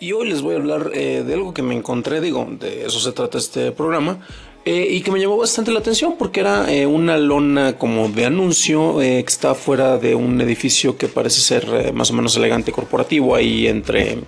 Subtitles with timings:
[0.00, 3.00] y hoy les voy a hablar eh, de algo que me encontré, digo, de eso
[3.00, 4.20] se trata este programa,
[4.64, 8.26] eh, y que me llamó bastante la atención porque era eh, una lona como de
[8.26, 13.34] anuncio que está fuera de un edificio que parece ser más o menos elegante corporativo
[13.34, 14.18] ahí entre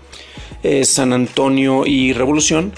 [0.83, 2.73] San Antonio y Revolución.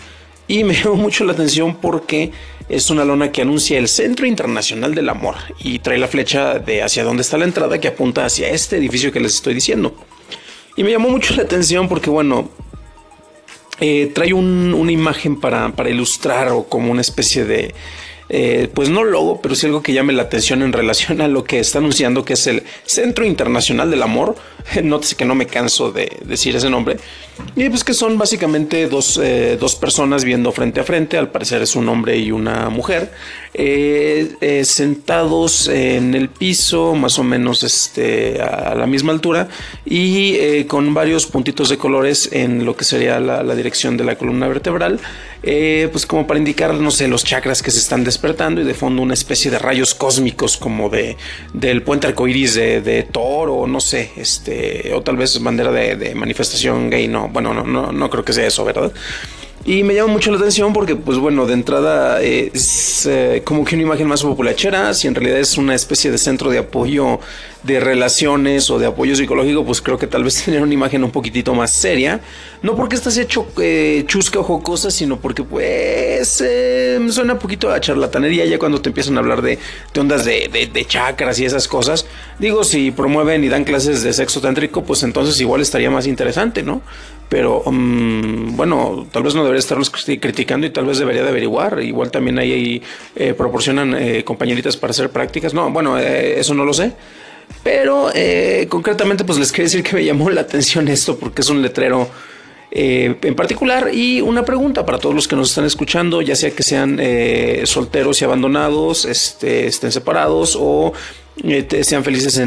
[0.49, 2.33] Y me llamó mucho la atención porque
[2.69, 6.83] es una lona que anuncia el Centro Internacional del Amor y trae la flecha de
[6.83, 9.95] hacia dónde está la entrada que apunta hacia este edificio que les estoy diciendo.
[10.77, 12.51] Y me llamó mucho la atención porque, bueno,
[13.81, 17.75] eh, trae una imagen para, para, ilustrar o como una especie de,
[18.35, 21.45] eh, pues no logo, pero sí algo que llame la atención en relación a lo
[21.45, 24.37] que está anunciando, que es el Centro Internacional del Amor.
[24.83, 26.97] Nótese que no me canso de decir ese nombre.
[27.57, 31.61] Y pues que son básicamente dos, eh, dos personas viendo frente a frente, al parecer
[31.61, 33.13] es un hombre y una mujer,
[33.53, 39.49] eh, sentados en el piso, más o menos este, a la misma altura,
[39.85, 44.17] y con varios puntitos de colores en lo que sería la, la dirección de la
[44.17, 45.01] columna vertebral,
[45.43, 49.03] pues como para indicar, no sé, los chakras que se están despertando y de fondo
[49.03, 51.17] una especie de rayos cósmicos como de
[51.53, 55.97] del puente arcoiris de, de Thor o no sé, este, o tal vez bandera de,
[55.97, 58.93] de manifestación gay, no, bueno, no, no, no creo que sea eso, ¿verdad?
[59.65, 63.77] Y me llama mucho la atención porque, pues bueno, de entrada es eh, como que
[63.77, 67.21] una imagen más populachera, si en realidad es una especie de centro de apoyo
[67.63, 71.13] de relaciones o de apoyo psicológico, pues creo que tal vez tener una imagen un
[71.13, 72.21] poquitito más seria.
[72.63, 77.71] No porque estás hecho eh, chusca o jocosa, sino porque pues eh, suena un poquito
[77.71, 79.61] a charlatanería ya cuando te empiezan a hablar de,
[79.97, 82.07] ondas de, de, chakras y esas cosas.
[82.41, 86.65] Digo, si promueven y dan clases de sexo tántrico, pues entonces igual estaría más interesante,
[86.65, 86.83] ¿no?
[87.29, 91.83] Pero um, bueno, tal vez no debería estarlos criticando y tal vez debería de averiguar.
[91.83, 92.83] Igual también ahí,
[93.15, 95.53] eh, proporcionan eh, compañeritas para hacer prácticas.
[95.53, 96.93] No, bueno, eh, eso no lo sé.
[97.63, 98.11] Pero
[98.69, 102.09] concretamente pues les quería decir que me llamó la atención esto porque es un letrero
[102.71, 106.63] en particular y una pregunta para todos los que nos están escuchando, ya sea que
[106.63, 106.99] sean
[107.65, 110.95] solteros y abandonados, este, estén separados o
[111.83, 112.41] sean felices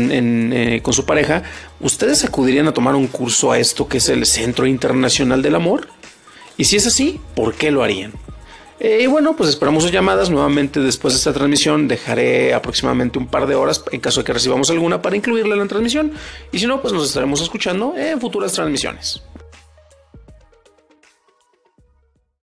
[0.81, 1.43] con su pareja,
[1.79, 5.87] ¿ustedes acudirían a tomar un curso a esto que es el Centro Internacional del Amor?
[6.57, 8.13] Y si es así, ¿por qué lo harían?
[8.79, 10.29] Eh, y bueno, pues esperamos sus llamadas.
[10.29, 14.33] Nuevamente después de esta transmisión dejaré aproximadamente un par de horas en caso de que
[14.33, 16.11] recibamos alguna para incluirla en la transmisión.
[16.51, 19.21] Y si no, pues nos estaremos escuchando en futuras transmisiones.